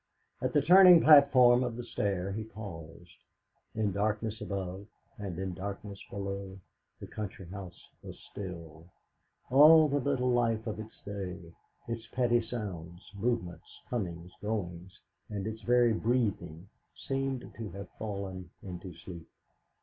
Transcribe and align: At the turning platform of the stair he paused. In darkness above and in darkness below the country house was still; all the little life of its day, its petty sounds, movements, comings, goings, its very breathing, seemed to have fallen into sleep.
At 0.41 0.53
the 0.53 0.63
turning 0.63 1.01
platform 1.03 1.63
of 1.63 1.75
the 1.75 1.83
stair 1.83 2.31
he 2.31 2.43
paused. 2.43 3.17
In 3.75 3.91
darkness 3.91 4.41
above 4.41 4.87
and 5.19 5.37
in 5.37 5.53
darkness 5.53 6.03
below 6.09 6.57
the 6.99 7.05
country 7.05 7.45
house 7.49 7.87
was 8.01 8.17
still; 8.31 8.87
all 9.51 9.87
the 9.87 9.99
little 9.99 10.31
life 10.31 10.65
of 10.65 10.79
its 10.79 10.99
day, 11.05 11.53
its 11.87 12.07
petty 12.07 12.41
sounds, 12.41 13.11
movements, 13.13 13.79
comings, 13.91 14.31
goings, 14.41 14.99
its 15.29 15.61
very 15.61 15.93
breathing, 15.93 16.67
seemed 16.95 17.53
to 17.57 17.69
have 17.73 17.87
fallen 17.99 18.49
into 18.63 18.93
sleep. 18.95 19.29